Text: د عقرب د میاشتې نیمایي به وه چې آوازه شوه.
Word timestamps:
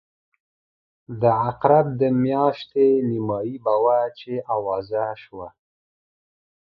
د 1.21 1.23
عقرب 1.45 1.87
د 2.01 2.03
میاشتې 2.23 2.85
نیمایي 3.09 3.55
به 3.65 3.73
وه 3.83 3.99
چې 4.19 4.33
آوازه 4.55 5.05
شوه. 5.23 5.47